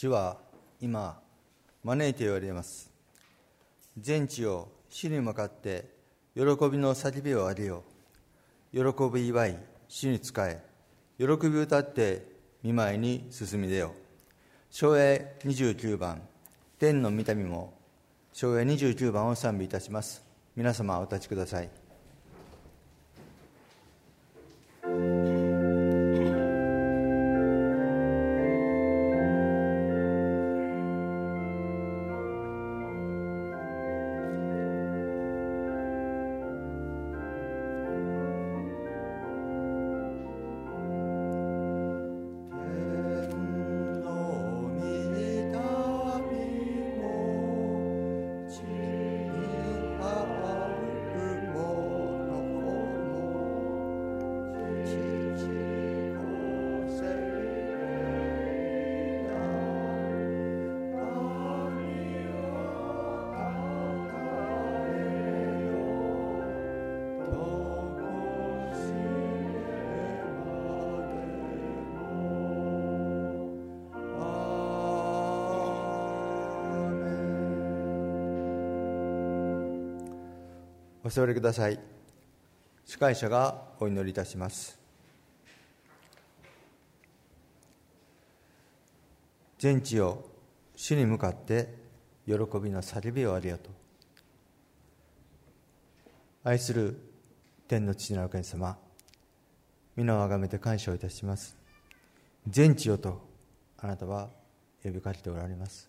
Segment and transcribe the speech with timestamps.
[0.00, 0.38] 主は
[0.80, 1.20] 今
[1.84, 2.90] 招いておられます。
[3.98, 5.90] 全地を主に向かって
[6.34, 7.84] 喜びの叫びをあげよ
[8.72, 8.92] う。
[8.94, 10.62] 喜び祝い主に仕え
[11.18, 12.26] 喜び歌って
[12.62, 13.92] 見舞いに進み出よ
[14.70, 16.22] 昭栄29番
[16.78, 17.74] 天の御民も
[18.32, 20.24] 昭栄29番を賛美いたします。
[20.56, 21.79] 皆様お立ちください。
[81.02, 81.80] お座りください。
[82.84, 84.78] 司会者がお祈りいたします。
[89.58, 90.28] 全地を
[90.76, 91.74] 主に向かって
[92.26, 93.72] 喜びの叫びをありよとう。
[96.44, 97.00] 愛する
[97.66, 98.76] 天の父なる神様
[99.96, 101.56] 皆をあがめて感謝をいたします。
[102.46, 103.26] 全地よと
[103.78, 104.28] あなたは
[104.84, 105.88] 呼びかけておられます。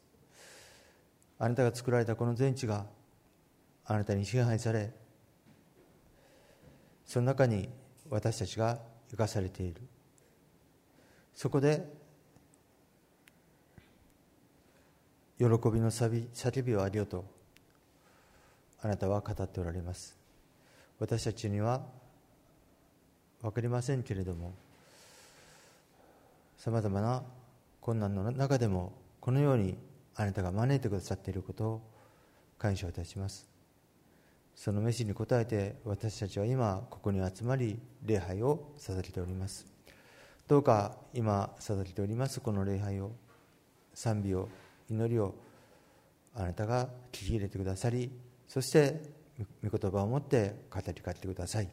[1.38, 2.86] あなたが作られたこの全地が
[3.86, 5.01] あなたに支配され
[7.12, 7.68] その中に
[8.10, 8.80] 私たちが
[9.10, 9.82] 生かされている。
[11.34, 11.86] そこで
[15.38, 15.50] 喜び
[15.82, 17.26] の叫びをありよと
[18.82, 20.16] あなたは語っておられます。
[21.00, 21.82] 私たちには
[23.42, 24.54] 分かりませんけれども
[26.58, 27.24] さまざまな
[27.82, 29.78] 困難の中でもこのように
[30.16, 31.82] あなたが招いてくださっていることを
[32.58, 33.51] 感謝いたします。
[34.64, 39.66] その飯に応えて私たちは今ここに集まり礼拝を捧げております。
[40.48, 43.12] どうか今捧げておりますこの礼拝を
[43.96, 44.50] 賛美を
[44.88, 45.34] 祈りを
[46.36, 48.12] あなたが聞き入れてくださり
[48.48, 49.02] そして
[49.68, 51.68] 御言葉を持って語りかけてください。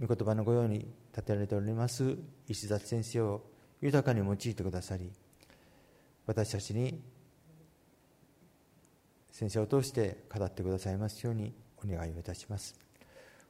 [0.00, 2.16] 御言葉の御用に立てられております
[2.46, 3.42] 石崎先生を
[3.80, 5.10] 豊かに用いてくださり
[6.26, 7.00] 私たちに
[9.32, 11.52] 先生を通して語ってくださいますように
[11.82, 12.78] お願いをいたします。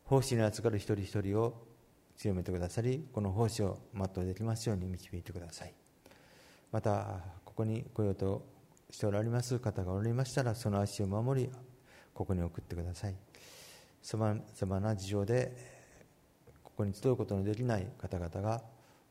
[0.05, 1.67] 奉仕に預かる一人一人を
[2.17, 5.75] 強めてくださりこの奉仕を全うできますように導いてください。
[6.70, 8.46] またここに来ようと
[8.90, 11.50] しておられます方がおられましたらその足を守り
[12.14, 13.17] ここに送ってください。
[14.00, 15.56] さまざまな事情で
[16.62, 18.62] ここに集うことのできない方々が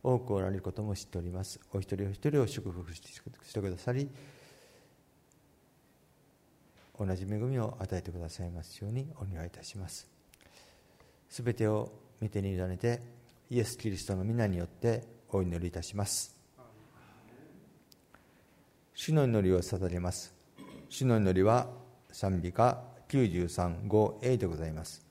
[0.04, 1.60] 多くおられることも知っております。
[1.74, 3.00] お一人お一人を祝福し
[3.54, 4.10] てくださり
[7.04, 10.08] 同じ恵みを与えてくださいますようにお願いいたします。
[11.30, 13.02] すべてを見てに委ねて
[13.50, 16.38] イエス・キリストの皆によってお祈りいたします。
[18.94, 20.36] 主の祈りを捧げます。
[20.90, 21.68] 主の祈りは
[22.12, 25.04] 賛美歌93 5 a でございます。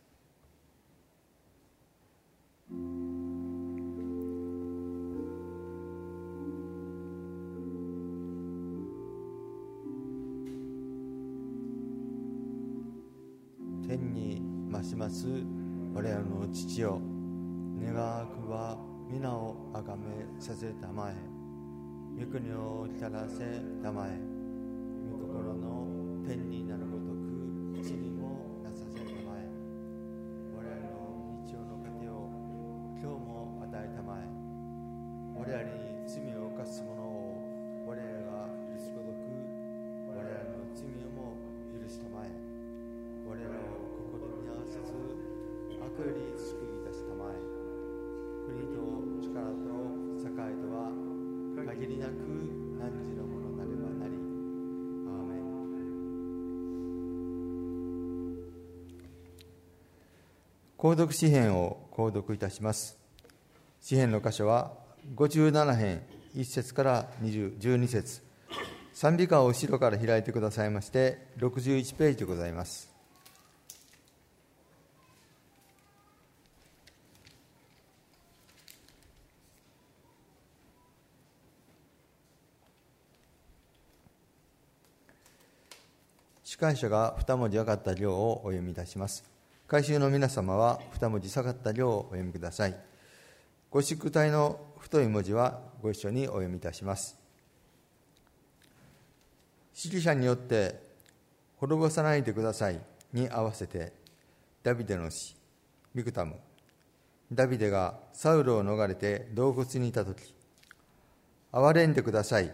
[13.90, 14.40] 天に
[14.70, 15.26] まします
[15.92, 17.00] 我らの父よ
[17.82, 18.78] 願わくは
[19.10, 21.14] 皆をあがめさせたまえ。
[22.24, 24.16] 御国を来たらせたまえ。
[25.10, 25.88] 御心の
[26.24, 26.68] 天に
[60.80, 62.96] 購読詩編を購読いたします。
[63.82, 64.72] 詩編の箇所は
[65.14, 66.02] 57編
[66.34, 68.22] 1節から12節。
[68.94, 72.90] 賛美歌を後ろから開いてくださいまして61ページでございます。
[86.42, 89.39] 司会者が2文字分かった行をお読みいたします。
[89.70, 92.74] 回収の皆様は2文字下がった量をお読みください。
[93.70, 97.16] ご宿体の太い文字はご一緒にお読みいたします。
[99.80, 100.74] 指揮者によって
[101.58, 102.80] 滅ぼさないでください
[103.12, 103.92] に合わせて
[104.64, 105.36] ダビデの死
[105.94, 106.34] ビクタム。
[107.30, 110.34] ダビデがサウルを逃れて洞窟にいた時
[111.52, 112.52] 憐れんでください。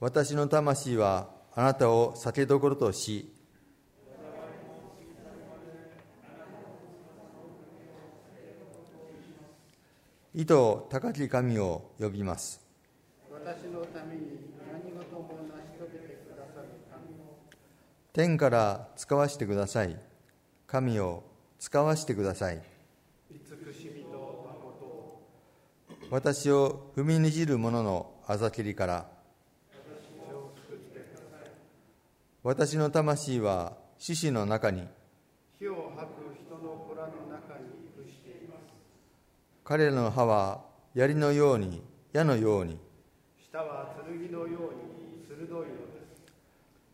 [0.00, 3.30] 私の魂はあなたを酒どころとし
[10.34, 10.54] 意図
[10.88, 12.64] 高き神を呼びます。
[13.30, 17.36] 私のために何事も成し遂げてくださる神を
[18.14, 19.94] 天から使わしてください。
[20.66, 21.22] 神を
[21.58, 22.62] 使わしてください。
[23.30, 25.20] 慈しみと誠を
[26.08, 29.21] 私を踏みにじる者のあざけりから
[32.44, 34.84] 私の魂は獅子の中に
[35.60, 38.60] 火を吐く人の子らの中に伏しています。
[39.62, 41.80] 彼らの歯は槍のように
[42.12, 42.80] 矢のように
[43.46, 46.32] 舌は剣のように鋭いのです。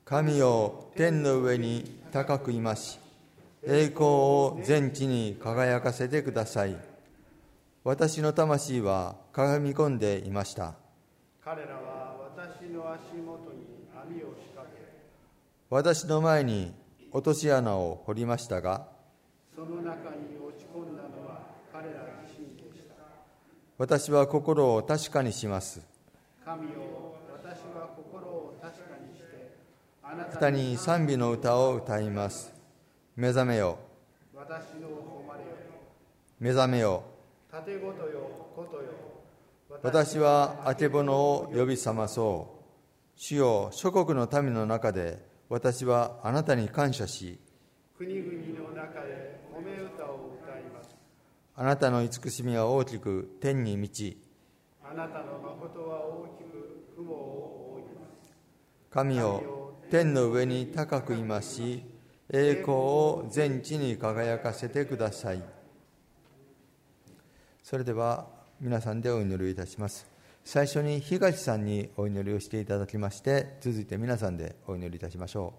[0.05, 3.01] 神を天の上に高くいまし
[3.63, 6.77] 栄光を全地に輝かせてください。
[7.85, 10.75] 私の魂は鏡み込んでいました。
[11.43, 13.48] 彼らは私の足元
[15.71, 16.73] 私の前に
[17.13, 18.89] 落とし穴を掘りましたが
[19.55, 22.95] その中に落ち込んだのは彼ら自身でした。
[23.77, 25.83] 私は心を確かにします。
[26.43, 29.59] 神よ私は心を確かにして
[30.03, 32.51] あな二たにに賛美の歌を歌います。
[33.15, 33.79] 目覚めよ。
[34.35, 34.49] 私
[34.81, 34.89] の
[35.27, 35.57] 誉れよ。
[36.41, 37.03] 目覚めよ。
[37.51, 38.89] 盾ごとよことよ。
[39.83, 42.59] 私はあけぼのを呼び覚まそう。
[43.17, 47.39] 主よ諸国の民の中で私はあなたに感謝し
[47.97, 50.95] 国々の中で褒め歌を歌います。
[51.57, 54.23] あなたの慈しみは大きく天に満ち
[54.85, 58.33] あなたの誠は大きく雲を覆います。
[58.91, 61.83] 神を天の上に高くいまし
[62.31, 65.43] 栄光を全地に輝かせてください。
[67.63, 68.27] それでは
[68.61, 70.07] 皆さんでお祈りをいたします
[70.51, 75.53] 最初に東さんにお祈りをしていただきまして続いて皆さんでお祈りいたしましょ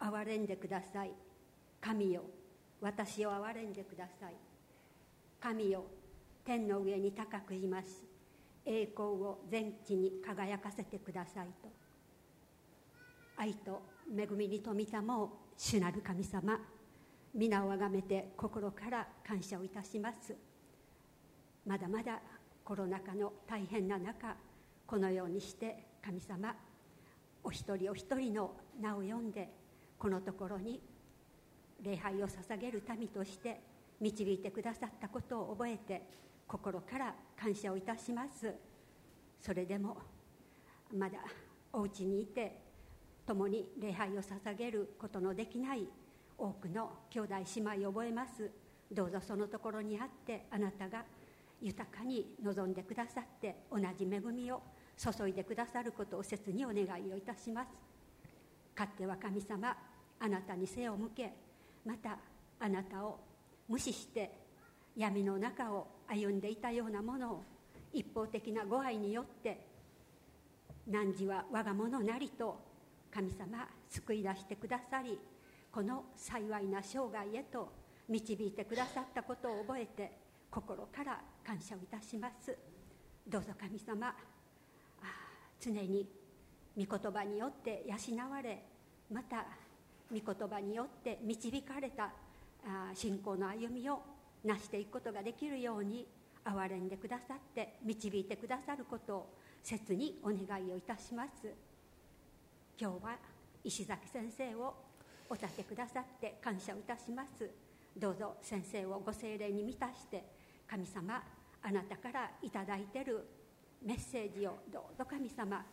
[0.00, 0.04] う。
[0.04, 1.12] 憐れんでください。
[1.80, 2.24] 神よ
[2.80, 4.34] 私を憐れんでください。
[5.40, 5.84] 神よ
[6.44, 8.04] 天の上に高くいます。
[8.66, 11.70] 栄光を全地に輝かせてくださいと。
[13.36, 16.58] 愛と恵みに富みたもを主なる神様
[17.34, 20.34] 皆をあがめて心から感謝をいたします。
[21.66, 22.20] まだまだ
[22.64, 24.36] コロナ禍の大変な中
[24.86, 26.54] このようにして神様
[27.44, 29.48] お一人お一人の名を呼んで
[29.98, 30.80] このところに
[31.82, 33.60] 礼拝を捧げる民として
[34.00, 36.02] 導いてくださったことを覚えて
[36.46, 38.52] 心から感謝をいたします。
[39.40, 39.96] それでも
[40.94, 41.18] まだ
[41.72, 42.61] お家にいて
[43.32, 45.88] 共に礼拝を捧げることのできない
[46.36, 48.50] 多くの兄弟姉妹を覚えます。
[48.92, 51.02] どうぞそのところにあってあなたが
[51.62, 54.60] 豊かに望んでくださって同じ恵みを
[54.98, 57.70] 注いでくださることを切にお願いをいたします。
[58.74, 59.74] かっては神様
[60.20, 61.32] あなたに背を向け
[61.86, 62.18] また
[62.60, 63.18] あなたを
[63.66, 64.30] 無視して
[64.94, 67.42] 闇の中を歩んでいたようなものを
[67.94, 69.66] 一方的なご愛によって
[70.86, 72.71] 汝は我が物なりと
[73.12, 75.18] 神様救い出してくださり
[75.70, 77.72] この幸いな生涯へと
[78.08, 80.12] 導いてくださったことを覚えて
[80.50, 82.56] 心から感謝をいたします。
[83.26, 84.14] どうぞ神様
[85.60, 86.08] 常に
[86.76, 88.64] 御言葉によって養われ
[89.10, 89.46] また
[90.10, 92.12] 御言葉によって導かれた
[92.66, 94.02] あ信仰の歩みを
[94.44, 96.06] 成していくことができるように
[96.44, 101.71] 憐れんでくださって導いてくださることを切にお願いをいたします。
[102.82, 103.16] 今日は
[103.62, 104.74] 石崎先生を
[105.30, 107.48] お立てくださって感謝をいたします。
[107.96, 110.24] どうぞ先生をご精霊に満たして
[110.68, 111.22] 神様
[111.62, 113.24] あなたからいいてる
[113.84, 115.64] メッセージをどうぞ神様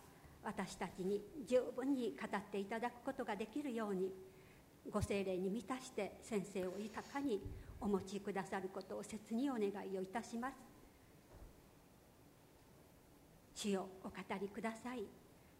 [0.44, 4.12] 私たちに十分に語っていただくことができるように
[4.92, 7.42] ご精霊に満たして先生を豊かに
[7.82, 10.54] お持ちくださることを切にお願いをいたします。
[13.56, 15.01] 主よお語りください。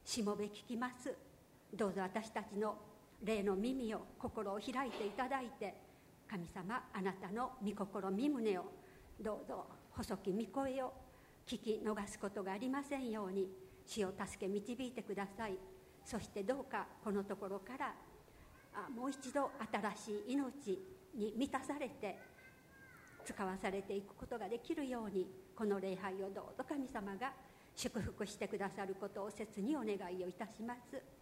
[0.06, 1.29] しもべ聞きます。
[1.74, 2.76] どうぞ私たちの
[3.24, 5.76] 霊の耳を心を開いていただいて
[6.30, 8.66] 神様あなたの御心御胸を
[9.20, 10.94] どうぞ細き御声を
[11.48, 13.48] 聞き逃すことがありませんように
[13.86, 15.58] 死を助け導いてください。
[16.06, 17.94] そしてどうかこのところから
[18.74, 20.80] あもう一度新しい命
[21.16, 22.18] に満たされて
[23.26, 27.34] 使わされていくことができるようにこの礼拝をどうぞ神様が
[27.76, 31.19] 祝福してくださることを切にお願いをいたします。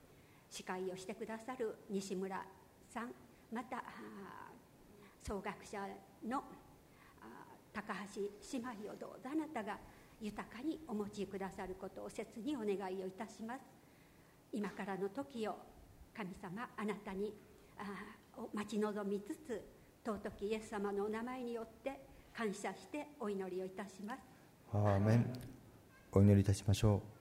[0.49, 2.43] 司会をしてくださる西村
[2.93, 3.11] さん
[3.51, 3.83] また
[5.25, 5.79] 総学者
[6.27, 6.43] の
[7.73, 8.21] 高橋
[8.53, 9.77] 姉妹をどうぞあなたが
[10.19, 13.61] 豊かにお持ちくださることを切にお願いをいたします
[14.51, 15.55] 今からの時を
[16.15, 17.33] 神様あなたに
[18.53, 19.61] 待ち望みつつ
[20.05, 21.99] 尊きイエス様のお名前によって
[22.35, 24.19] 感謝してお祈りをいたします
[24.73, 25.33] アーメン
[26.11, 27.16] お祈りいたしましょう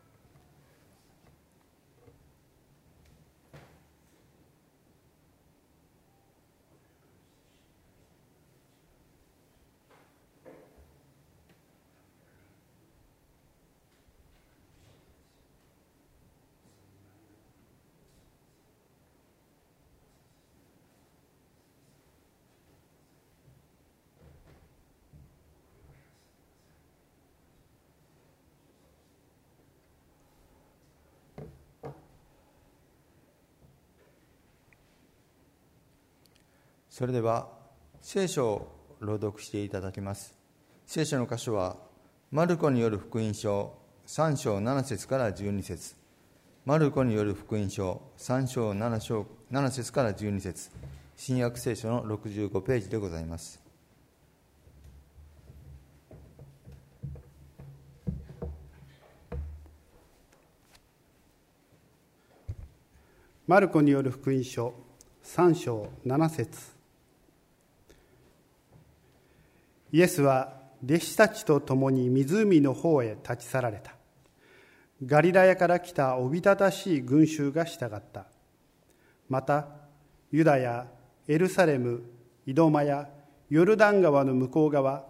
[36.96, 37.50] それでは
[38.00, 40.34] 聖書を朗読していただきます。
[40.86, 41.76] 聖書の箇所は
[42.30, 43.74] マルコによる福音書
[44.06, 45.94] 3章7節から12節。
[46.64, 50.70] マルコによる福音書3章 7, 章7節から12節。
[51.16, 53.60] 新約聖書の65ページでございます。
[63.46, 64.72] マルコによる福音書
[65.22, 66.75] 3章7節。
[69.92, 70.52] イエスは
[70.84, 73.94] 弟子たちと共に湖の方へ立ち去られた。
[75.04, 78.26] ガリラヤから来たおびただしい群衆が従った。
[79.28, 79.68] また、
[80.30, 80.86] ユダヤ、
[81.28, 82.02] エルサレム、
[82.46, 83.08] イドマや
[83.50, 85.04] ヨルダン川の向こう側、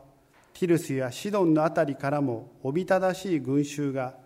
[0.54, 4.16] ティルスやシドンの辺りからもおびただしい群衆が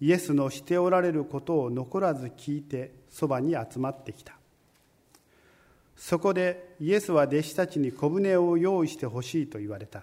[0.00, 4.41] イエスのしておられることを残らず聞いてそばに集まってきた。
[6.02, 10.02] そこでイエスは弟子たちに小舟を用意してほしいと言われた。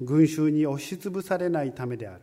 [0.00, 2.20] 群衆に押しつぶされないためである。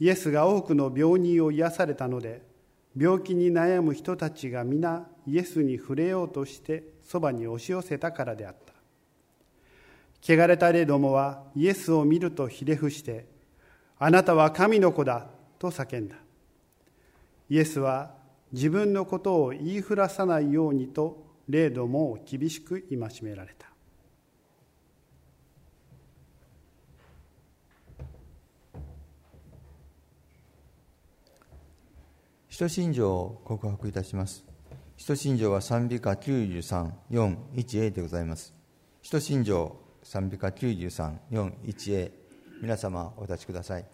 [0.00, 2.40] イエスが多くの病人を癒されたので
[2.96, 8.72] 病気に悩む人たちが皆イエスに触れようとしてそばに押し寄せたからであった。
[10.22, 13.26] 汚れた霊どもはイエスを見るとひれ伏して
[13.98, 15.26] あなたは神の子だ
[15.58, 16.16] と叫んだ。
[17.50, 18.21] イエスは
[18.52, 23.72] 自分のことを言いふらさないようにと霊どもを厳しく戒められた。
[32.48, 34.44] 使徒信条を告白いたします。
[34.98, 38.54] 使徒信条は賛美歌93、4、1A でございます。
[39.00, 42.12] 使徒信条賛美歌93、4、1A
[42.60, 43.91] 皆様お立ちください。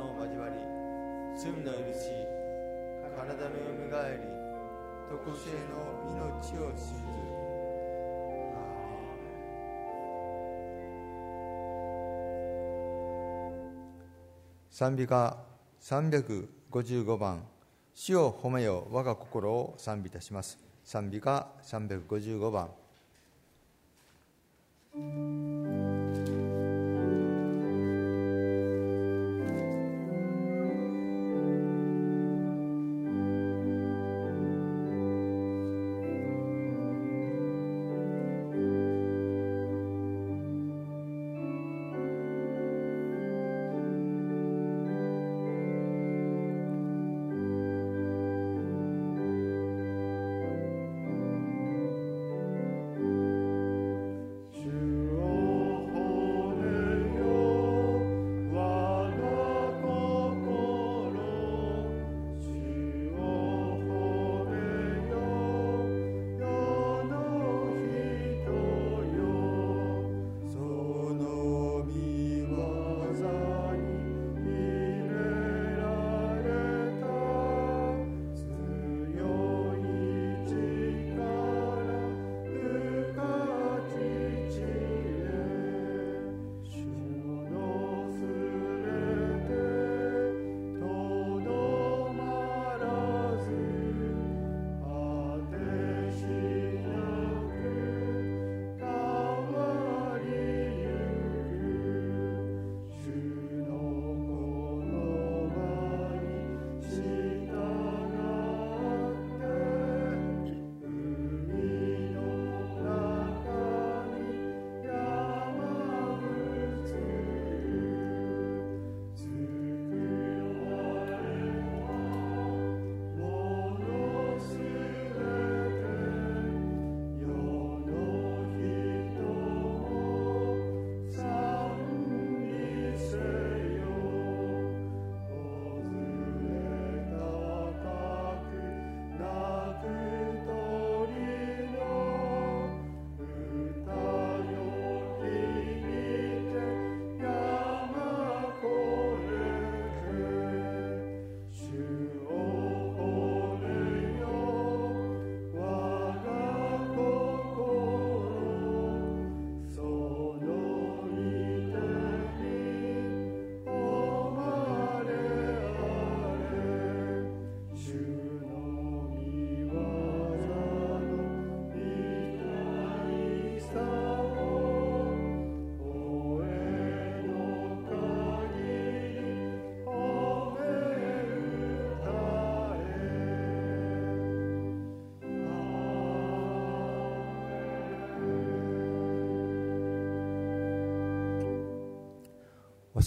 [0.00, 0.54] の交わり
[1.36, 2.08] 罪の許し
[3.14, 4.24] 体のよみがえり
[5.10, 7.20] 特性の命を信ず
[14.70, 15.36] 賛美歌
[15.82, 17.44] 355番。
[17.92, 20.58] 主を褒めよ我が心を賛美いたします。
[20.84, 22.70] 賛美歌355番。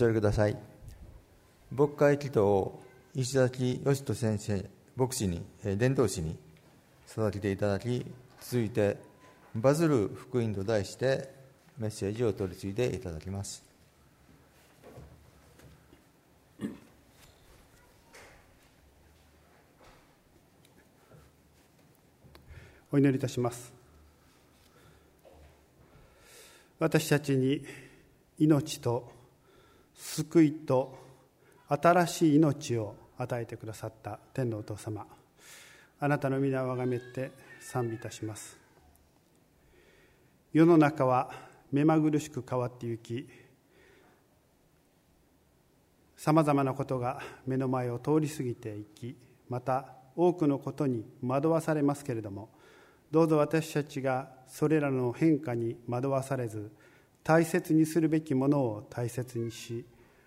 [0.03, 0.57] 恐れください。
[1.71, 2.83] 牧会祈祷を
[3.15, 6.37] 石崎義人先生牧師に伝道師に
[7.09, 8.05] 育てていただき
[8.41, 8.97] 続いて
[9.55, 11.29] バズる福音と題して
[11.77, 13.63] メッセージを取り次いでいただきます。
[22.91, 23.71] お祈りいたします。
[26.77, 27.63] 私たちに
[28.37, 29.12] 命と
[30.03, 30.97] 救いと
[31.69, 35.07] 新しい命を与えてくださった天のお父様。
[35.99, 38.57] あなたの皆をあがめて賛美いたします。
[40.51, 41.31] 世の中は
[41.71, 43.27] 目まぐるしく変わってゆき
[46.17, 49.15] さまざまなことが目の前を通り過ぎていき
[49.49, 52.49] また多くのことに惑わされますけれども
[53.09, 56.71] どうぞ私たちがそれらの変化に惑わされず
[57.23, 59.85] 大切にするべきものを大切にし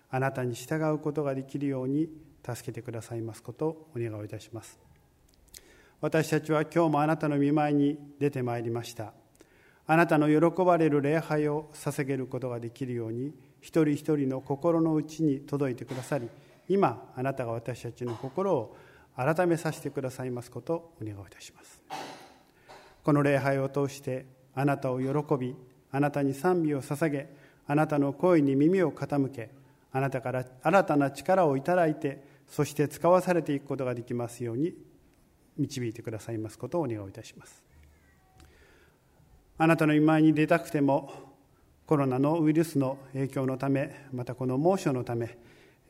[0.09, 2.07] あなたに従うことができるように
[2.45, 4.79] 助けてくださいますことをお願いいたします。
[5.99, 9.13] 私たちは今日もあなたの見舞いに出てまいりました。
[9.89, 16.29] あなたの喜ばれる礼拝を捧げることができるように一人一人の心の内に届いてくださり
[16.67, 18.75] 今あなたが私たちの心を
[19.15, 21.81] 改めさせてくださいますことをお願いいたします。
[23.03, 25.55] この礼拝を通してあなたを喜び
[25.91, 27.29] あなたに賛美を捧げ
[27.65, 29.51] あなたの声に耳を傾け
[29.97, 34.75] あなたから新たな力をいただいてそして使わされていくことができますように
[35.57, 37.63] 導いてくださいますことをお願いいたします。
[39.57, 41.11] あなたの見舞いに出たくても
[41.87, 45.35] コロナのウイルスの影響のためまたこの猛暑のため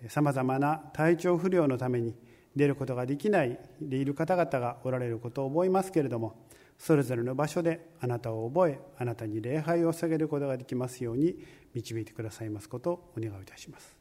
[0.08, 2.16] さまざまな体調不良のために
[2.56, 6.46] 出ることができないでいる方々がおられることを覚えますけれども
[6.78, 11.36] それぞれの場所であなたを覚えあなたに礼拝を捧げることができますように
[11.74, 13.97] 導いてくださいますことをお願いいたします。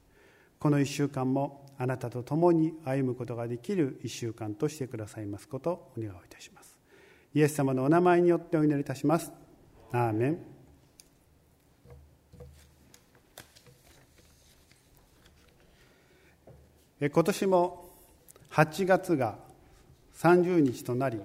[0.66, 6.76] この1週間もあなたと共に歩むことができる1週間としてくださいますことをお願いいたします。
[7.32, 9.30] イエス様のお名前によってお祈りいたします。
[9.92, 10.38] アーメン。
[17.00, 17.88] 今年も
[18.50, 19.38] 8月が
[20.16, 21.20] 30日となり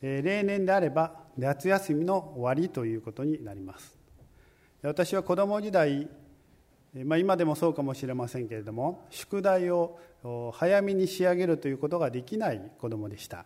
[0.00, 3.98] 例年であれば夏休みの終わりということになります。
[4.82, 6.08] 私は子供時代、
[7.04, 9.98] まあ、今でもそうかもしれませんけれども宿題を
[10.54, 13.44] 早めに仕上げるということができない子供でした。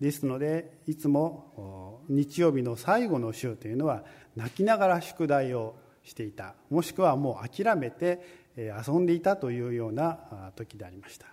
[0.00, 4.04] ですのでいつも日曜日の最後の週というのは
[4.36, 5.74] 泣きながら宿題を
[6.04, 6.54] していた。
[6.70, 11.26] もしくはもう諦めて遊んでいたというような時でありました。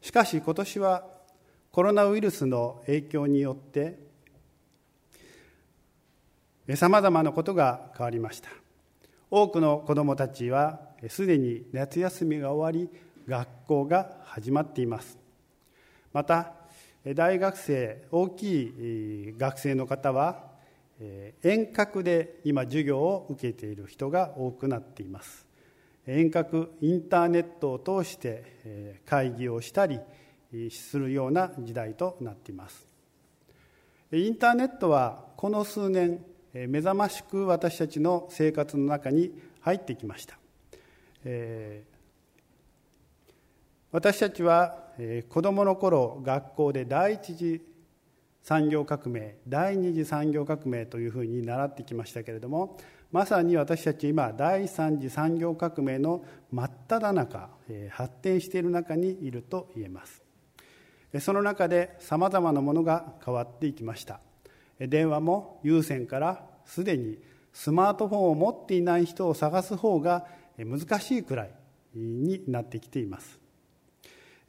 [0.00, 1.04] しかし今年は
[1.72, 3.98] コロナウイルスの影響によって
[6.76, 8.63] さまざまなことが変わりました。
[9.36, 12.88] 多くの子どもたちはすでに夏休みが終わり
[13.26, 15.18] 学校が始まっています。
[16.12, 16.52] また
[17.16, 20.52] 大学生大きい学生の方は
[21.42, 25.44] 遠隔で今授業を受けている人が多くなっています。
[26.06, 29.98] 遠隔インターネットを通して会議をしたり
[30.70, 32.86] するような時代となっています。
[34.12, 40.38] インターネットはこの数年目覚ましく私たちの生活の中に入ってきました、
[41.24, 43.28] えー、
[43.90, 47.60] 私たちは、えー、子どもの頃学校で第一次
[48.44, 52.78] 産業革命第二次産業革命というふうに習ってきましたけれども
[53.10, 60.22] まさに私たち今第三次産業革命の真っ只中、えー、発展している中にいると言えます。
[61.20, 64.20] その中でさまざまなものが変わっていきました。
[64.78, 67.18] 電話も有線からすでに
[67.52, 70.26] スマートフォンを持っていない人を探す方が
[70.58, 71.50] 難しいくらい
[71.94, 73.38] になってきています。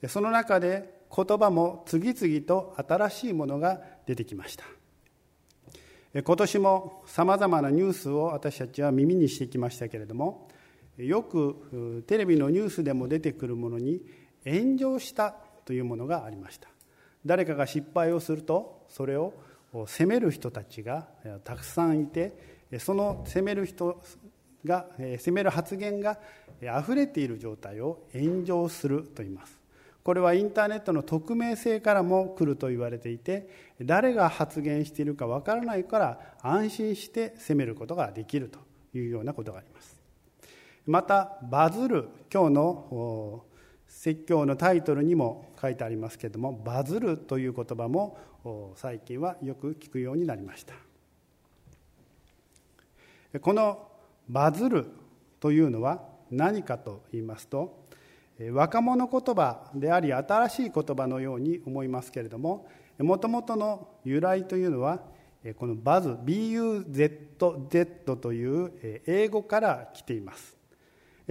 [0.07, 4.65] その中で言葉も次々と新しいものが出てきました。
[6.21, 10.47] 今年もさまざまなニュースを私たちは耳にしてきましたけれども
[10.97, 14.01] よくテレビのニュースでも出てくるものに
[14.45, 15.35] 炎上した
[15.65, 16.69] というものがありました。
[17.25, 19.33] 誰かが失敗をするとそれを
[19.87, 21.07] 責める人たちが
[21.43, 24.01] たくさんいてその責める人
[24.63, 26.19] が責める発言が
[26.71, 29.59] あふれている状態を炎上すると言います。
[30.03, 33.49] これはインターネットの匿名性からも来ると言われていて
[33.81, 38.59] 誰が発言しているかわからないから安心して責めることができると
[38.95, 39.97] いうようなことがあります。
[40.85, 43.45] またバズる今日の
[43.87, 48.19] 説教のタイトルにも書いてありますけれどもバズるという言葉も
[48.75, 50.75] 最近はよく聞くようになりました。
[53.39, 53.87] この
[54.29, 54.87] バズる
[55.39, 57.85] というのは何かと言いますと
[58.51, 62.67] 若者言葉であり新しい言葉のように思いますけれども
[62.99, 65.01] もともとの由来というのは
[65.57, 70.55] このバズ BUZZ という英語から来ています。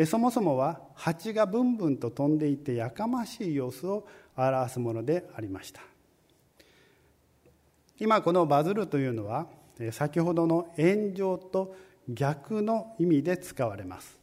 [0.07, 4.05] そもそもは蜂がブンブンと飛んでいてやかましい様子を
[4.37, 5.93] 表すものでありました。
[8.00, 9.46] 今このバズるというのは
[9.92, 11.76] 先ほどの炎上と
[12.09, 14.18] 逆の意味で使われます。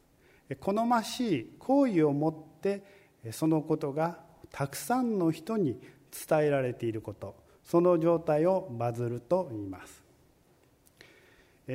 [0.59, 2.83] 好ましい好意を持って
[3.31, 4.19] そのことが
[4.51, 5.79] たくさんの人に
[6.27, 7.35] 伝えられていること。
[7.63, 10.03] その状態をバズると言います。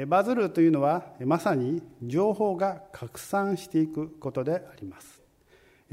[0.06, 5.22] バズるというのはまさに情報が拡散していくことであります。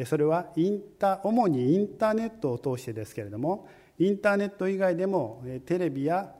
[0.06, 6.34] それはインタ主にインターネットを通してですけれどもインターネット以外でもテレビや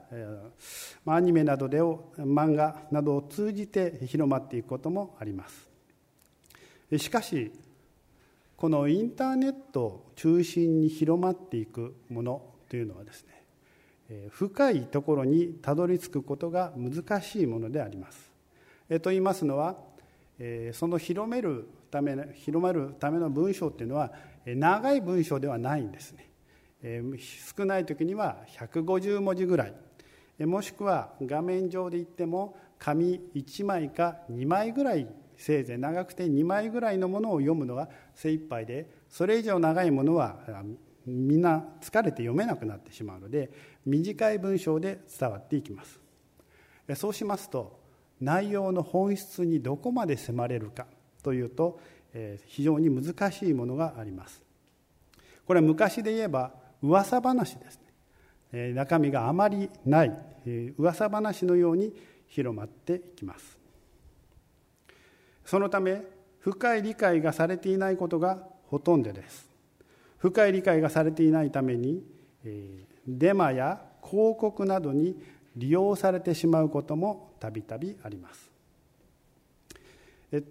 [1.06, 5.68] アニメなどで漫画などを通じて広まっていくこともあります
[6.98, 7.52] しかし
[8.56, 18.30] このインターネットを中心に広まっていくものというのはですね深いところにたどり着くことが難しいものであります。
[19.00, 19.76] と言いますのは
[20.72, 24.12] その広めるため広まるための文章っていうのは
[24.44, 26.28] 長い文章ではないんですね。
[27.56, 29.74] 少ない時には150文字ぐらい。
[30.46, 40.38] もしくは画面上で言っても紙1枚か2枚ぐらいせいぜい長くて2枚ぐらいのものを読むのが精一杯でそれ以上長いものは
[41.06, 43.50] みんな疲れて読めなくなってしまうので
[43.86, 46.00] 短い文章で伝わっていきます。
[46.96, 47.80] そうしますと
[48.20, 50.86] 内容の本質にどこまで迫れるか
[51.22, 51.80] というと
[52.46, 54.42] 非常に難しいものがあります。
[55.46, 57.80] これは昔で言えば噂話です
[58.52, 58.72] ね。
[58.74, 60.12] 中身があまりない
[60.76, 61.92] 噂話のように
[62.28, 63.58] 広まっていきます。
[65.46, 66.02] そのため
[66.40, 69.48] 深い理解がされていないことがほとんどです。
[70.18, 72.04] 深い理解がされていないために
[73.06, 75.16] デマや広告などに
[75.56, 78.50] 利用されてしまうこともたびたびあります。
[80.32, 80.42] えっ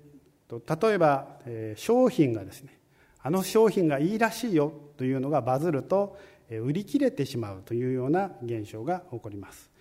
[0.48, 2.78] と、例えば、え商品がですね
[3.24, 6.18] あの商品がいいらしいよというのがバズると、
[6.50, 9.72] 売り切れてしまうというような現象が起こります。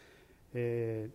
[0.55, 1.12] えー、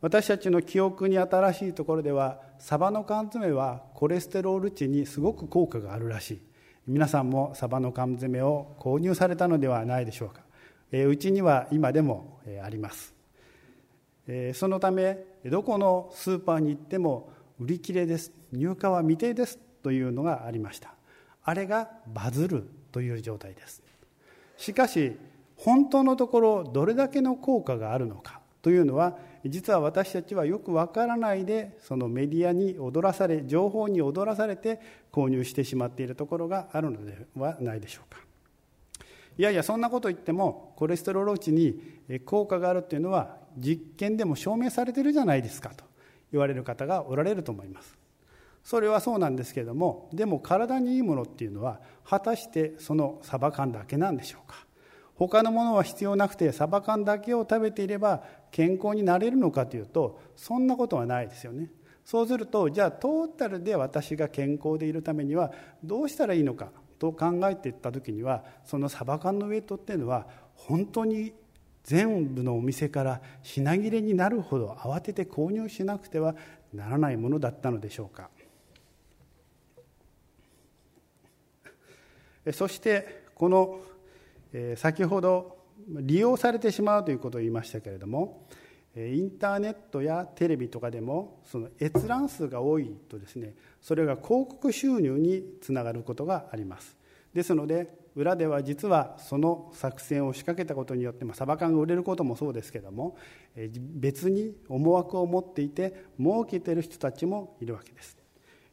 [0.00, 6.40] 私たちの記憶に新しいところではサバの缶詰はコレステロール値にすごく効果があるらしい。
[6.86, 10.42] 皆さんもサバの缶詰を購入されたのではないでしょうか。
[10.90, 13.14] えうちには今でもえあります。
[14.26, 18.32] えそのためどこのスーパーに行っても売り切れです。
[18.52, 20.94] 入荷は未定ですというのがありました。
[21.44, 23.82] あれがバズるという状態です。
[24.56, 25.16] しかし
[25.56, 34.80] 本当のところどれだけの効果があるのかというのは実は私たちはよくわからないでそのメディアに踊らされ情報に踊らされて
[35.12, 38.20] 購入してしまっているところがあるのではないでしょうか。
[39.38, 41.80] いやいやそんなこと言ってもコレステロール値に
[42.24, 45.84] 効果があるっていうのは実験でも証明されてるじゃないですかと
[46.30, 47.96] 言われる方がおられると思います。
[48.62, 54.66] それはそうなんですけれどもでも体にいいものっていうのは果たしてそのサバ缶だけなんでしょうか？
[55.14, 61.70] 他のものは必要なくてサバ缶だけを食べていれば健康になれるのかというとそんなことはないですよね。
[62.04, 65.52] そうするとじゃあトータルで私が健康でいるためには
[65.84, 71.32] どうしたらいいのかと考えていった時にはそのサバ缶のウエイトっていうのは本当に
[71.84, 76.34] 全部のお店から品切れになるほど慌てて購入しなくては
[76.72, 78.30] ならないものだったのでしょうか？
[82.50, 83.80] そしてこの
[84.76, 88.46] 先ほど利用されてしまうということを言いましたけれども
[88.96, 96.96] インターネットやテレビとかでもその閲覧数が多いとですねそれが広告収入につながることがあります。
[97.32, 103.16] ですので裏では実はその作戦を仕掛けたことによって、まあ、サバ缶が売れることもそうですけども
[103.78, 108.18] 別に思惑を持っていて儲けてる人たちもいるわけです。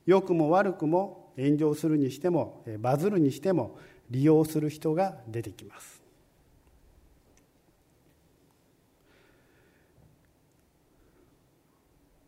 [0.05, 3.77] 良くも悪くも炎上するにしてもバズるにしても
[4.09, 6.01] 利用する人が出てきます。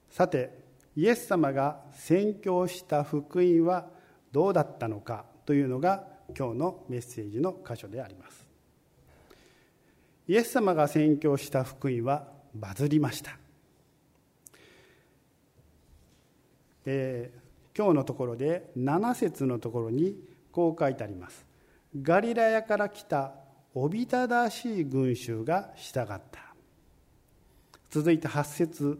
[0.10, 0.60] さて
[0.96, 3.88] イエス様が宣教した福音は
[4.32, 6.06] どうだったのかというのが
[6.38, 8.46] 今日のメッセージの箇所であります。
[10.28, 13.38] イエス様が宣教した福音はバズりました、
[16.86, 17.41] えー、
[17.78, 20.16] 今日のところで7節のところに
[20.52, 21.46] こう書いてあります。
[22.02, 23.34] ガリラヤから来た
[23.74, 26.22] おびただしい群衆が従った。
[27.90, 29.00] 続いて8節。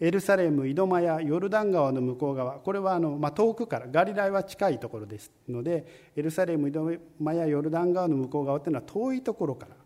[0.00, 2.58] エルサレム井戸間やヨルダン川の向こう側。
[2.58, 9.76] これはあの、まあ、遠くからガリラは近いところですのでエルサレム井戸間やヨルダン川の向こう側というのは遠いところから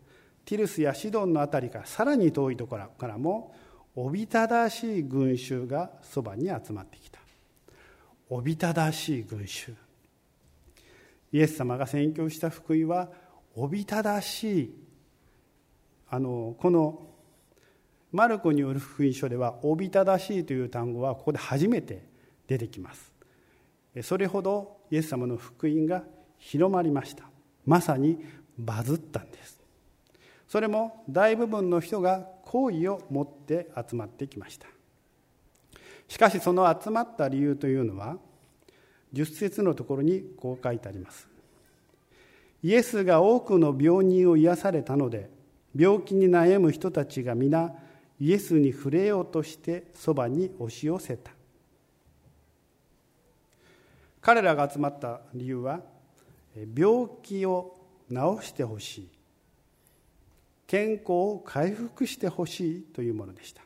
[0.46, 3.54] ティルスやシドンの辺りからさらに遠いところからも
[3.94, 7.15] おびただしい群衆がそばに集まってきた。
[8.28, 9.74] おびただしい群衆。
[11.32, 13.08] イエス様が宣教した福音は
[13.54, 14.74] おびただしい。
[16.08, 17.06] あのこの
[18.12, 22.04] マルコによる福音書では「おびただしい」という単語はここで初めて
[22.46, 23.12] 出てきます。
[24.02, 26.04] それほどイエス様の福音が
[26.38, 27.24] 広まりました。
[27.64, 28.24] まさに
[28.58, 29.60] バズったんです。
[30.48, 34.68] それも大部分の人が好意を持って集まってきました。
[36.08, 38.16] しかしその集まった理由というのは
[39.12, 41.28] 10節のところにこう書いてあります。
[42.62, 45.30] イエスが多くの病人を癒されたので
[45.74, 47.72] 病気に悩む人たちが皆
[48.18, 51.32] イエスに触れようとしてそばに押し寄せた。
[54.20, 55.80] 彼らが集まった理由は
[56.76, 57.76] 病気を
[58.10, 59.08] 治してほしい
[60.66, 63.62] 健康を回復してほしいというものでした。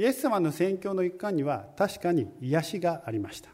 [0.00, 3.50] イエス様の宣教の一環には確かに癒しがありました。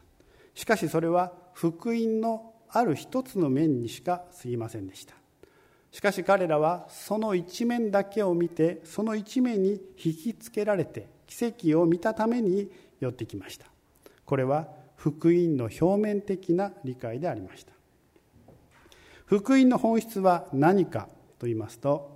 [0.55, 5.15] しかしそれは福音のある一つの面にしか過ぎませんでした。
[5.91, 13.67] しかし彼らはその一面だけを見てその一面に引きつけられて奇跡を見たために寄ってきました。
[14.25, 17.73] これは福音の表面的な理解でありました。
[19.25, 21.09] 福音の本質は何か
[21.41, 22.16] と言いますと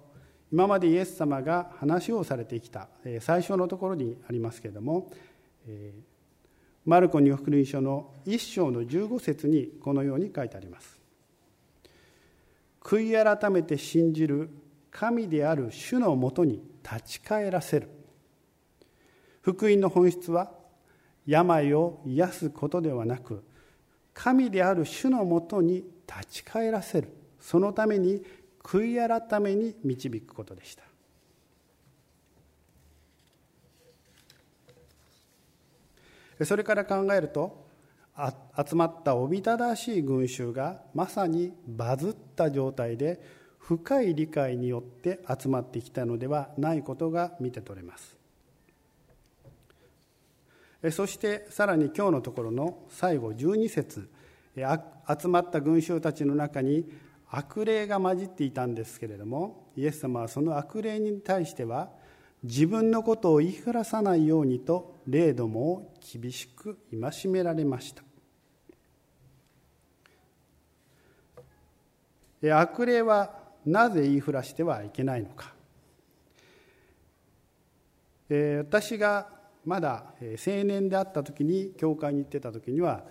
[0.53, 2.89] 今までイエス様が話をされてきた
[3.21, 5.11] 最初のところにありますけれども
[6.85, 10.99] マルコに福音書の1章の15節にこのように書いてあります。
[12.83, 14.49] 悔い改めて信じる
[14.91, 17.89] 神である主のもとに立ち返らせる。
[19.43, 20.51] 福音の本質は
[21.27, 23.45] 病を癒すことではなく
[24.15, 27.09] 神である主のもとに立ち返らせる。
[27.39, 28.23] そのために
[28.63, 30.85] 悔い改めに導くことでした。
[36.45, 37.67] それから考えると
[38.57, 43.21] 集まったおびただしい群衆がまさにバズった状態で
[43.59, 48.17] 深い理解によって集まってきたのではないことが見て取れます。
[50.91, 54.09] そしてさらに今日のところの最後12節
[54.57, 56.91] 集まった群衆たちの中に
[57.31, 61.91] 悪霊が混じっていたんですけれどもイエス様はその悪霊に対しては
[62.43, 68.03] 自分のことを言いふらさないようにと霊どもを厳しく戒められました。
[72.57, 73.35] 悪霊は
[73.67, 75.53] なぜ言いふらしてはいけないのか。
[78.31, 79.29] 私が
[79.67, 83.05] まだ青年であった時に教会に行ってた時には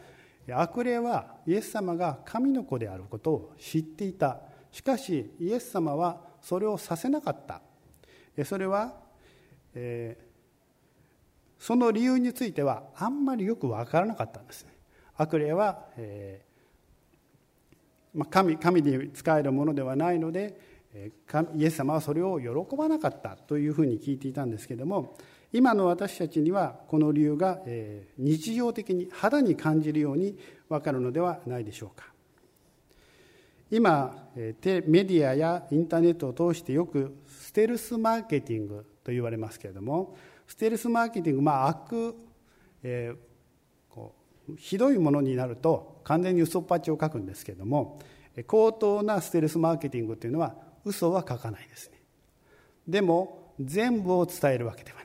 [0.54, 4.40] 悪霊はイエス様が神の子であることを知っていた。
[4.72, 7.62] しかしイエス様はそれをさせなかった。
[8.46, 8.94] それは、
[9.74, 14.72] えー、その理由についてはあんまりよく分からなかったんですね。
[15.18, 16.46] 悪霊は、え
[18.14, 20.60] まあ、神神に仕えるものではないので
[21.56, 25.16] イエス様はそれを喜ばなかったというふうに聞いていたんですけども
[25.52, 27.60] 今の私たちにはこの理由が
[28.18, 30.38] 日常的に肌に感じるように
[30.70, 32.06] 分かるのではないでしょうか。
[33.72, 42.16] 今メディアやインターネットを通してよくステルスマーケティングと言われますけれどもステルスマーケティングまあ悪、
[42.82, 43.30] えー
[44.58, 48.00] ひどいものになると完全に嘘っぱちを書くんですけれども
[48.48, 52.00] 高等なステルスマーケティングというのは嘘は書かないですね。
[52.88, 54.99] でも全部を伝えるわけでは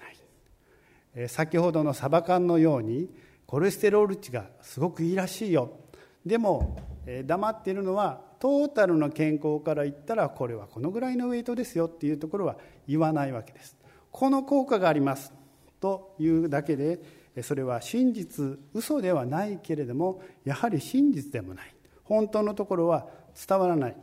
[1.29, 3.09] 先ほどのサバ缶のように
[3.47, 5.79] コレステロール値がすごくいいらしいよ。
[6.27, 6.77] でも
[7.27, 12.57] 黙っているのはトータルの健康から言ったらこれはこのぐらいのウェイトですよっていうところは
[12.89, 13.77] 言わないわけです。
[14.11, 15.33] この効果があります。
[15.81, 17.01] というだけで
[17.43, 21.75] それは真実嘘ではないけれどもやはり真実でもない。
[22.05, 23.07] 本当のところは
[23.49, 23.97] 伝わらない。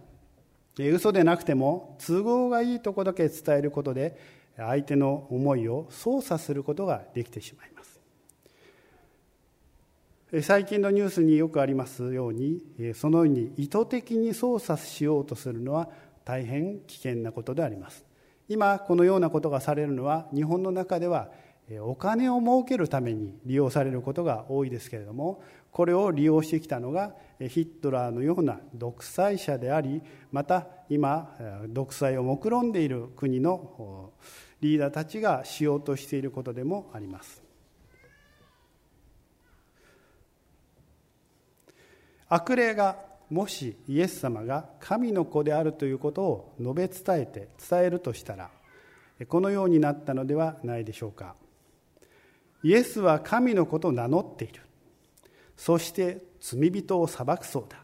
[0.77, 4.17] 嘘でなくても都合がいいとこだけ伝えることで
[4.57, 8.01] 相手の思いを操作することができてしまいます。
[10.43, 12.61] 最近のニュースによくありますように
[12.95, 15.89] そのように意図的に操作しようとするのは
[16.23, 18.05] 大変危険なことであります。
[18.47, 21.29] 今このようなことがされるのは日本の中では
[21.81, 25.41] お金を儲けるために利用されることが多いですけれども
[25.71, 30.01] これを利用してきたのがヒットラーのような独裁者であり
[30.31, 31.35] また今
[31.69, 34.11] 独裁を目論んでいる国の
[34.59, 37.41] リーダーたちがしようとしていることでもあります。
[42.27, 42.97] 悪霊が
[43.29, 48.49] もしイエス様が神の子であるということを述べ伝えて伝えるとしたら
[49.27, 51.35] このようになったのではないでしょうか。
[52.63, 54.61] イエスは神の子と名乗っている。
[55.61, 57.77] そして罪人を裁くそうだ。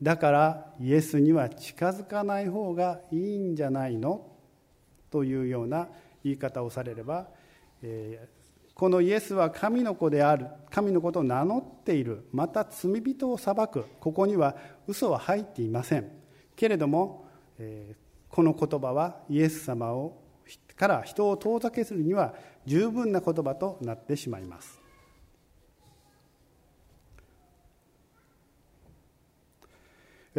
[0.00, 4.32] だからイエスには近づかない方がいいんじゃないの？
[5.10, 5.88] というような
[6.24, 7.28] 言い方をされれば、
[7.82, 12.26] えー、このイエスは神の子である神のことを名乗っている。
[12.32, 13.84] また罪人を裁く。
[14.00, 14.56] ここには
[14.88, 16.10] 嘘は入っていません。
[16.56, 20.18] けれども、えー、この言葉はイエス様を
[20.76, 22.34] から人を遠ざけするには
[22.64, 24.80] 十分な言葉となってしまいます。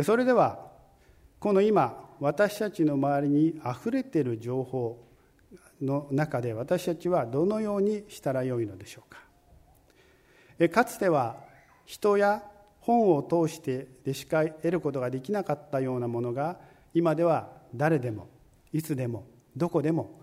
[0.04, 0.72] それでは
[1.40, 5.06] この今私たちの周りにあふれている情報
[5.82, 9.20] の中で私たちはどのようにしたらよいのでしょうか。
[10.70, 11.38] かつては
[11.86, 12.44] 人や
[12.80, 16.60] 本を通してでしか得ることができなかったようなものが
[16.94, 18.28] 今では誰でも
[18.72, 19.26] いつでも
[19.56, 20.22] どこでも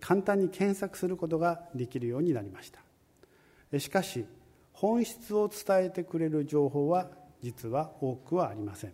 [0.00, 3.78] 簡単に検索することができるようになりました。
[3.78, 4.24] しかし
[4.72, 7.08] 本質を伝えてくれる情報は
[7.42, 8.92] 実は多くはありません。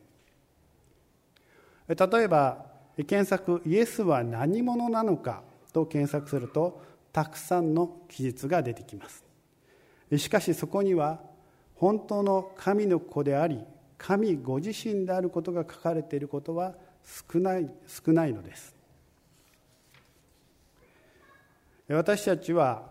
[1.95, 2.66] 例えば
[3.07, 6.82] 検索「イエスは何者なのか」と検索すると
[7.12, 9.24] たくさんの記述が出てきます。
[10.16, 11.20] しかしそこには
[11.74, 13.64] 本当の神の子であり
[13.97, 16.74] 神ご自身であることが書かれていることは
[17.32, 18.74] 少ない少ないのです。
[21.88, 22.90] 私たちは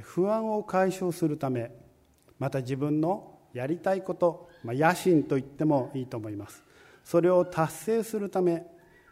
[0.00, 1.70] 不安を解消するため
[2.38, 6.62] また自分のやりたいこと、まあ、野心と言ってもいいと思います。
[7.04, 8.64] それを達成するため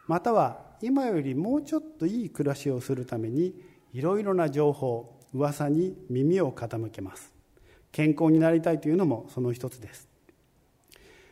[0.06, 3.54] または今よりもうちょっといい暮らしをするために
[3.92, 7.32] いろいろな情報噂に耳を傾けます。
[7.92, 10.08] 健康になりたいというのもその一つです。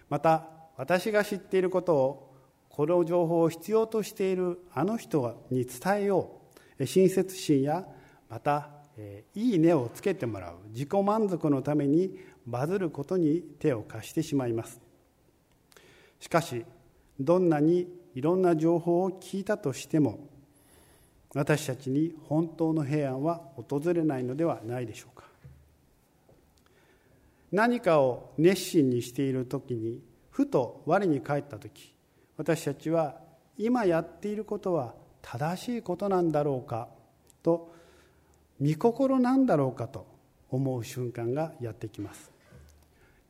[0.09, 2.34] また私が知っていることを
[2.68, 6.30] この情報を必要としているあの人に伝えよ
[6.78, 7.84] う親切心や
[8.28, 8.70] また
[9.34, 14.88] いいねをつけてもらう自己満足のためにバズることに手を貸してしまいます。
[16.20, 16.64] しかし
[17.18, 20.28] どんなにいろんな情報を聞いたとしても
[21.34, 25.28] 私たちに本当の平安は訪れないのではないでしょうか。
[27.52, 31.94] 何かを熱心にしている時にふと我に返った時
[32.36, 33.16] 私たちは
[33.56, 36.88] 今やっていることは正しいことなんだろうか
[37.42, 37.74] と
[38.60, 40.06] 御心なんだろうかと
[40.50, 42.30] 思う瞬間がやってきます。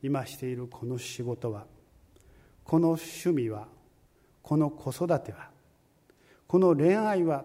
[0.01, 1.65] 今しているこの仕事は
[2.69, 3.67] この趣味は
[4.43, 5.49] この子育ては
[6.45, 7.43] この恋愛は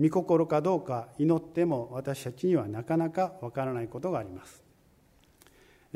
[0.00, 4.64] 御心かどうか祈っても私たちにはなかなかわからないことがあります。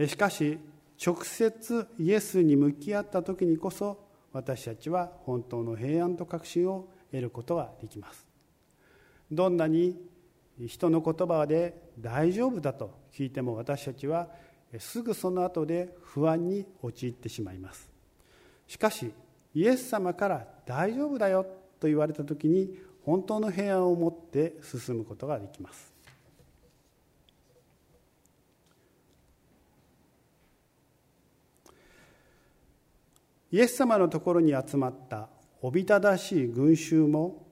[0.06, 0.58] しかし
[1.02, 4.04] 直接イエスに向き合った時にこそ
[4.34, 8.26] 私たちは本当の平安と確信を得ることができます。
[9.30, 9.98] どんなに
[10.66, 14.28] 人の言葉で大丈夫だと聞いても私たちは
[14.78, 17.90] すぐその後で不安に陥ってしまいます。
[18.66, 19.12] しかし
[19.54, 21.44] イエス様から大丈夫だよ
[21.78, 25.92] と言われた時に本当の平安を持って進むことができます。
[33.50, 35.28] イエス様のところに集まった
[35.60, 37.46] おびただしい群衆も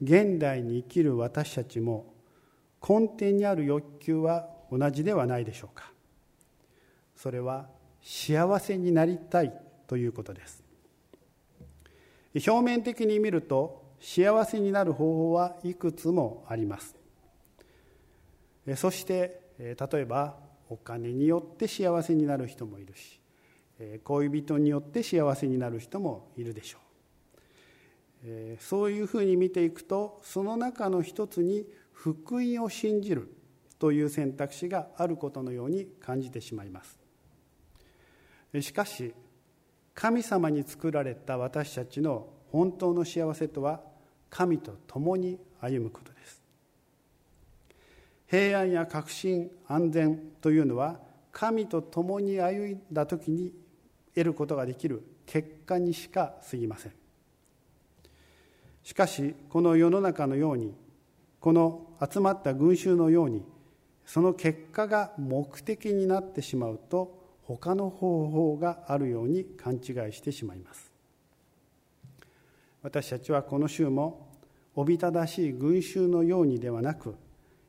[0.00, 2.14] 現代に生きる私たちも
[2.80, 5.90] 根底にある欲求は同じではないでしょうか。
[7.18, 7.68] それは
[8.00, 9.52] 幸せになりたい
[9.88, 10.62] ということです。
[12.34, 16.94] 表面的に見ると幸せになる方法はいくつもあります。
[18.76, 20.36] そして例えば
[20.68, 23.20] お金によって幸せになる人もいるし
[24.04, 26.78] 恋人によって幸せになる人もいるでしょ
[28.24, 28.56] う。
[28.60, 33.34] そういうふうに見ていくとその中の一つに福音を信じる
[33.80, 36.96] という選択肢があることのように感じてしまいます。
[38.60, 39.14] しかし
[39.94, 43.80] 神様に作られた私たちの本当の幸せとは
[44.30, 46.42] 神と共に歩むことです。
[48.26, 51.00] 平安や確信安全というのは
[51.32, 53.52] 神と共に歩んだ時に
[54.14, 56.92] 得ることができる結果にしか過ぎません。
[58.82, 60.74] しかしこの世の中のように
[61.40, 63.44] この集まった群衆のように
[64.06, 67.17] その結果が目的になってしまうと
[67.48, 69.80] 他の方法があるように勘違い
[70.12, 70.92] してしまいます。
[72.82, 74.28] 私たちはこの週も
[74.76, 77.16] おびただしい群衆のようにではなく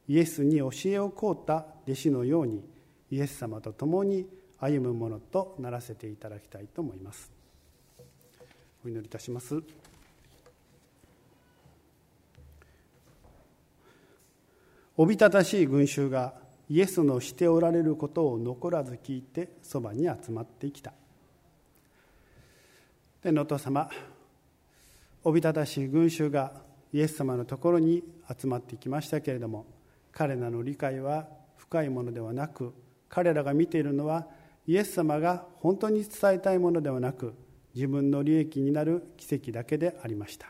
[0.09, 2.63] イエスに教えを請うた弟子のように
[3.09, 4.27] イエス様と共に
[4.59, 7.31] 歩むものとならせていただきたいと思います。
[8.83, 9.63] お祈りいたします。
[14.97, 16.33] おびただしい群衆が
[16.69, 20.93] イエスのしておられることを残らず聞いてそばに集まってきた。
[23.21, 23.89] 天のお父様
[25.23, 26.53] おびただしい群衆が
[26.93, 28.03] イエス様のところに
[28.39, 29.65] 集まってきましたけれども
[30.13, 32.73] 彼らの理解は深いものではなく
[33.09, 34.27] 彼らが見ているのは
[34.65, 37.33] イエス様が本当に伝えたいものではなく
[37.75, 40.47] 自分の利益になる奇跡だけでありました。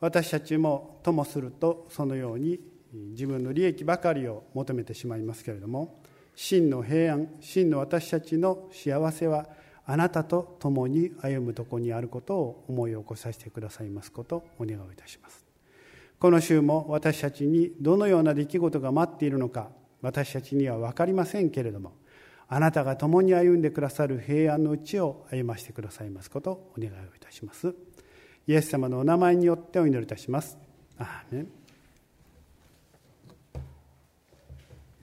[0.00, 2.58] 私たちもともするとそのように
[2.92, 6.00] 自分の利益ばかりを求めてしまいますけれども
[6.34, 9.46] 真の平安真の私たちの幸せは
[9.86, 15.44] あなたと共に歩むとこにあることを思い起こさせてくださいますことをお願いいたします。
[16.18, 19.70] この週も私たちにどのような出来事が待っているのか
[20.02, 21.92] 私たちには分かりませんけれども
[22.46, 27.74] あなたが共に歩んでくださる平安のうちを歩ましてくださいますことをお願いをいたします。
[28.46, 30.58] イエス様のお名前によってお祈りいたします。
[30.98, 31.59] アーメン。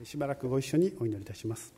[0.04, 1.77] しばらくご一緒にお祈りいたします。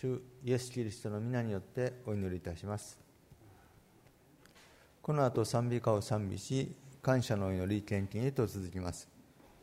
[0.00, 2.98] 主イエス・キリストの皆によってお祈りいたします。
[5.02, 9.06] この後賛美歌を賛美し感謝の祈り献金へと続きます。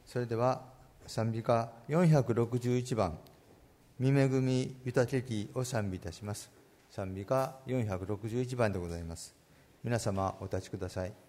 [0.06, 0.62] それでは
[1.08, 3.18] 賛美歌461番
[3.98, 6.52] 「見恵み豊けき」を賛美いたします。
[6.92, 9.34] 賛美歌461番でございます。
[9.84, 11.27] 皆様お立ちください。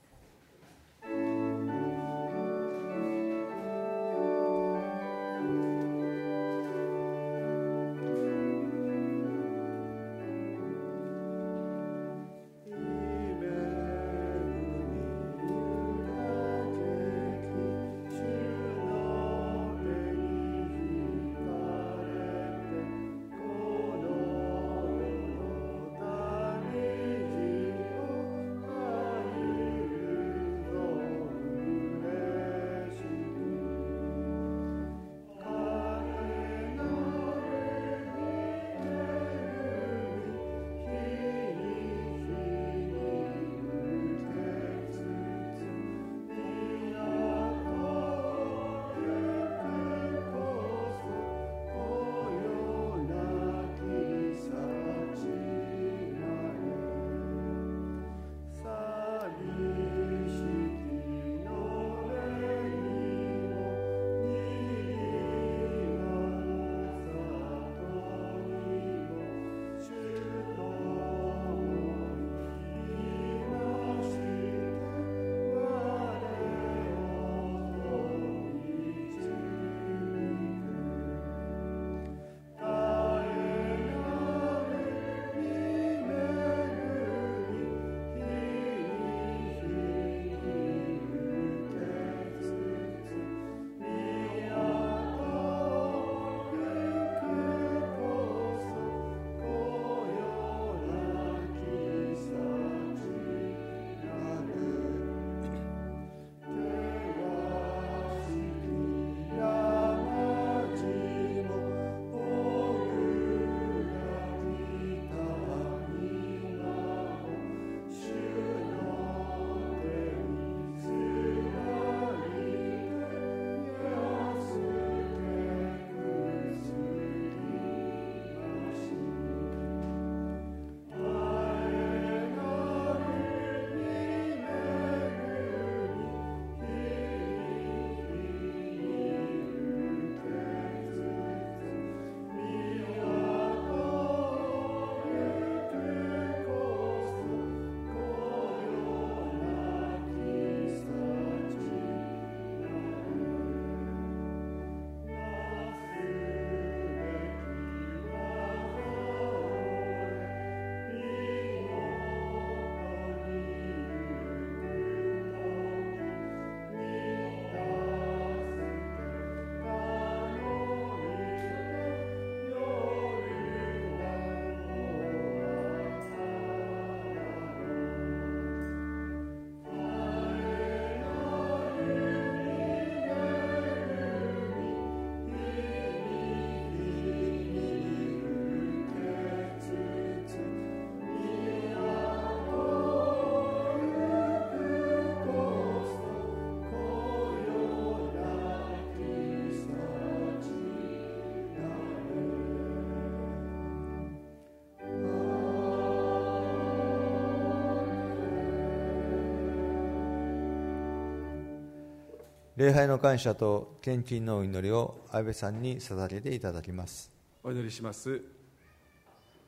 [212.58, 217.08] 礼拝の感謝と献金のお祈りを安倍さんに捧げていただきます。
[217.44, 218.20] お祈りします。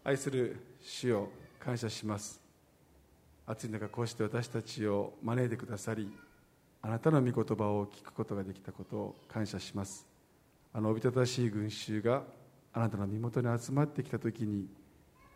[0.04, 2.40] 愛する主を感謝します。
[3.48, 6.08] 暑い中こうして私たちを招いてくださり
[6.82, 10.06] あなたの御言葉を聞くことができたことを感謝します。
[10.72, 12.22] あのおびただしい群衆が
[12.72, 14.68] あなたの身元に集まってきた時に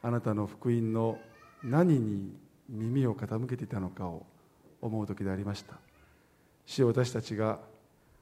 [0.00, 1.18] あなたの福音の
[1.64, 2.36] 何に
[2.68, 4.24] 耳を傾けていたのかを
[4.80, 5.74] 思う時でありました。
[6.66, 7.60] 主よ私たちが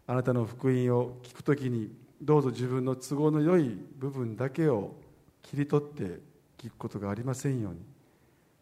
[0.07, 1.91] あなたの福音を聞く時に
[2.21, 4.95] どうぞ自分の都合の良い部分だけを
[5.43, 6.21] 切り取って
[6.59, 7.81] 聞くことがありませんように。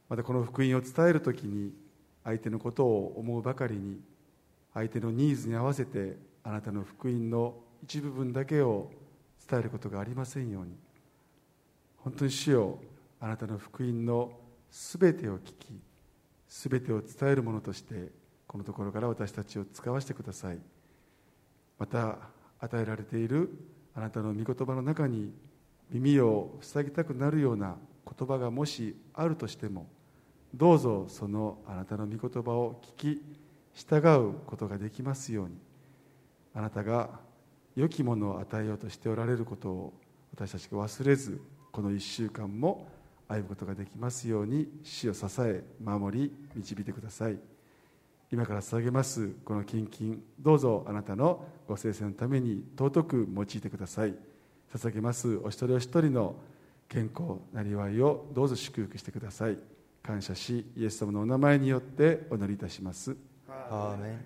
[0.09, 1.72] またこの福音を伝える時に
[2.24, 4.01] 相手のことを思うばかりに
[4.74, 8.91] 相手のニーズに合わせてあなたの福音の一部分だけを
[9.49, 10.72] 伝えることがありませんように。
[11.99, 12.78] 本当に主よ
[13.20, 14.33] あなたの福音の
[14.70, 15.81] すべてを聞き
[16.49, 18.09] すべてを伝えるものとして
[18.51, 20.59] このところから私たちを使わせてください。
[21.78, 22.18] また
[22.59, 23.48] 与えられている
[23.94, 25.32] あなたの御言葉の中に
[25.88, 29.88] 耳を塞ぎたくなるような言葉がもしあるとしても
[30.53, 33.22] どうぞそのあなたの御言葉を聞き
[33.72, 35.55] 従うことができますように。
[36.53, 37.20] あなたが
[37.76, 39.92] 良きものを与えようとしておられることを
[40.34, 41.40] 私たちが忘れず
[41.70, 42.88] この1週間も
[43.28, 47.38] 歩むことができますように死を支え守り導いてください。
[48.33, 54.14] 今から捧げますこの献金どうぞあなたのご生成のために尊く用いてください。
[54.72, 56.37] 捧げますお一人お一人の
[56.89, 59.59] 健康なりわいをどうぞ祝福してください。
[60.03, 63.16] 感謝しイエス様のお名前によってお祈りいたします。
[63.49, 64.20] アーメン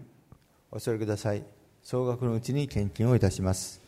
[0.70, 1.42] お座りください。
[1.82, 3.83] 総額のうちに献金をいたします。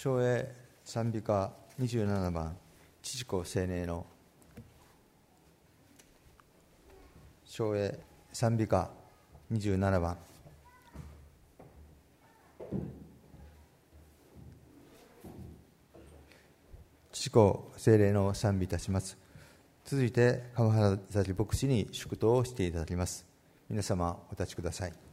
[0.00, 0.48] 昭栄
[0.84, 2.56] 賛美歌27番
[3.02, 4.06] 父子青年の。
[7.44, 7.98] 昭栄
[8.32, 8.92] 賛美歌
[9.50, 10.16] 27番。
[17.10, 19.18] 父子精霊の賛美いたします。
[19.84, 23.26] 続いて川原崎牧師に祝祷をしていただきます。
[23.68, 25.07] 皆様お立ちください。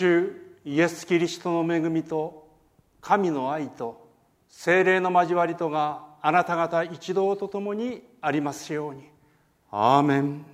[0.00, 0.32] 主
[0.64, 2.48] イエス・キリストの恵みと
[3.02, 4.08] 神の愛と
[4.48, 9.10] 精霊の交わりとがあなた方一同と共にありますように。
[9.70, 10.44] アーメン